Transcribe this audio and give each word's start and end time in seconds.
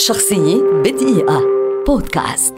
شخصية 0.00 0.62
بدقيقة. 0.84 1.42
بودكاست. 1.86 2.54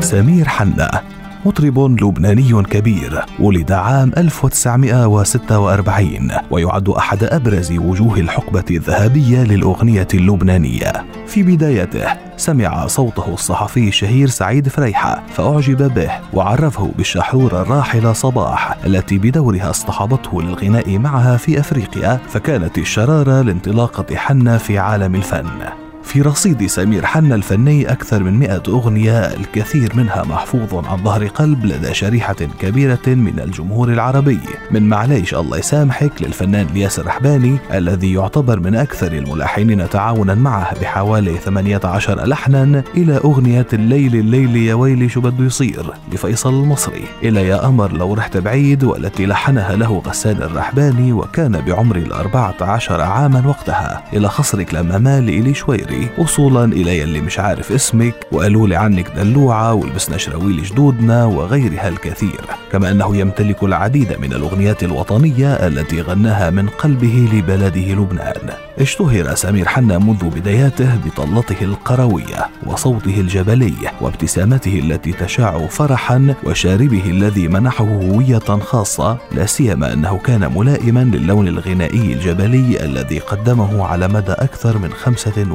سمير 0.00 0.48
حنا 0.48 1.04
مطرب 1.46 2.02
لبناني 2.02 2.62
كبير 2.62 3.24
ولد 3.40 3.72
عام 3.72 4.12
1946 4.16 6.30
ويعد 6.50 6.88
أحد 6.88 7.24
أبرز 7.24 7.72
وجوه 7.72 8.18
الحقبة 8.18 8.64
الذهبية 8.70 9.44
للأغنية 9.44 10.08
اللبنانية. 10.14 10.92
في 11.26 11.42
بدايته 11.42 12.06
سمع 12.36 12.86
صوته 12.86 13.34
الصحفي 13.34 13.88
الشهير 13.88 14.28
سعيد 14.28 14.68
فريحة 14.68 15.22
فأعجب 15.34 15.94
به 15.94 16.10
وعرفه 16.32 16.90
بالشحرورة 16.96 17.62
الراحلة 17.62 18.12
صباح 18.12 18.76
التي 18.84 19.18
بدورها 19.18 19.70
اصطحبته 19.70 20.42
للغناء 20.42 20.98
معها 20.98 21.36
في 21.36 21.60
أفريقيا 21.60 22.20
فكانت 22.28 22.78
الشرارة 22.78 23.42
لانطلاقة 23.42 24.16
حنا 24.16 24.58
في 24.58 24.78
عالم 24.78 25.14
الفن. 25.14 25.85
في 26.16 26.22
رصيد 26.22 26.66
سمير 26.66 27.06
حنا 27.06 27.34
الفني 27.34 27.92
أكثر 27.92 28.22
من 28.22 28.38
مئة 28.38 28.62
أغنية 28.68 29.18
الكثير 29.18 29.92
منها 29.96 30.24
محفوظ 30.24 30.86
عن 30.86 31.04
ظهر 31.04 31.26
قلب 31.26 31.66
لدى 31.66 31.94
شريحة 31.94 32.36
كبيرة 32.60 33.06
من 33.06 33.40
الجمهور 33.40 33.88
العربي. 33.88 34.38
من 34.70 34.88
معليش 34.88 35.34
الله 35.34 35.58
يسامحك 35.58 36.12
للفنان 36.20 36.66
الياس 36.72 36.98
الرحباني 36.98 37.58
الذي 37.74 38.12
يعتبر 38.12 38.60
من 38.60 38.74
أكثر 38.74 39.12
الملحنين 39.12 39.88
تعاونا 39.88 40.34
معه 40.34 40.80
بحوالي 40.80 41.38
18 41.38 42.26
لحنا 42.26 42.82
إلى 42.96 43.16
أغنية 43.16 43.66
الليل 43.72 44.16
الليل 44.16 44.56
يا 44.56 44.74
ويلي 44.74 45.08
شو 45.08 45.20
بده 45.20 45.44
يصير؟ 45.44 45.86
لفيصل 46.12 46.54
المصري. 46.54 47.04
إلى 47.22 47.48
يا 47.48 47.56
قمر 47.56 47.92
لو 47.92 48.14
رحت 48.14 48.36
بعيد 48.36 48.84
والتي 48.84 49.26
لحنها 49.26 49.76
له 49.76 50.02
غسان 50.06 50.36
الرحباني 50.36 51.12
وكان 51.12 51.60
بعمر 51.60 51.96
الأربعة 51.96 52.56
عشر 52.60 53.00
عاما 53.00 53.46
وقتها. 53.46 54.04
إلى 54.12 54.28
خصرك 54.28 54.74
لما 54.74 54.98
مال 54.98 55.28
إلي 55.28 55.54
شويري 55.54 56.05
وصولا 56.18 56.64
إلى 56.64 56.98
يلي 56.98 57.20
مش 57.20 57.38
عارف 57.38 57.72
اسمك 57.72 58.14
وقالوا 58.32 58.68
لي 58.68 58.76
عنك 58.76 59.10
دلوعة 59.16 59.74
ولبسنا 59.74 60.16
شراويل 60.16 60.62
جدودنا 60.62 61.24
وغيرها 61.24 61.88
الكثير 61.88 62.40
كما 62.72 62.90
أنه 62.90 63.16
يمتلك 63.16 63.62
العديد 63.62 64.20
من 64.20 64.32
الأغنيات 64.32 64.82
الوطنية 64.82 65.52
التي 65.54 66.00
غناها 66.00 66.50
من 66.50 66.68
قلبه 66.68 67.28
لبلده 67.32 67.94
لبنان. 67.94 68.34
اشتهر 68.78 69.34
سمير 69.34 69.68
حنا 69.68 69.98
منذ 69.98 70.24
بداياته 70.24 70.96
بطلته 71.04 71.64
القروية 71.64 72.48
وصوته 72.66 73.20
الجبلي 73.20 73.74
وابتسامته 74.00 74.78
التي 74.78 75.12
تشاع 75.12 75.66
فرحا 75.66 76.34
وشاربه 76.44 77.02
الذي 77.06 77.48
منحه 77.48 77.84
هوية 77.84 78.38
خاصة 78.38 79.18
لا 79.32 79.46
سيما 79.46 79.92
أنه 79.92 80.18
كان 80.18 80.52
ملائما 80.56 81.00
للون 81.00 81.48
الغنائي 81.48 82.12
الجبلي 82.12 82.84
الذي 82.84 83.18
قدمه 83.18 83.86
على 83.86 84.08
مدى 84.08 84.32
أكثر 84.32 84.78
من 84.78 84.92
35 84.92 85.52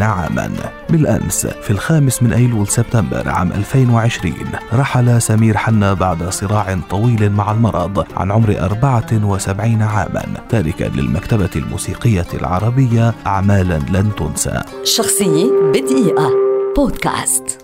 عاما. 0.00 0.50
بالأمس 0.90 1.46
في 1.46 1.70
الخامس 1.70 2.22
من 2.22 2.32
أيلول 2.32 2.68
سبتمبر 2.68 3.28
عام 3.28 3.52
2020 3.52 4.34
رحل 4.72 5.22
سمير 5.22 5.56
حنا 5.56 5.92
بعد 5.92 6.28
صراع 6.28 6.78
طويل 6.90 7.32
مع 7.32 7.52
المرض 7.52 8.06
عن 8.16 8.32
عمر 8.32 8.56
74 8.60 9.82
عاما 9.82 10.24
تاركا 10.48 10.84
للمكتبة 10.84 11.50
الموسيقية 11.56 12.26
العربية 12.34 13.14
أعمالا 13.26 13.78
لن 13.78 14.10
تنسى. 14.16 14.62
شخصية 14.84 15.50
بدقيقة. 15.74 16.30
بودكاست. 16.76 17.63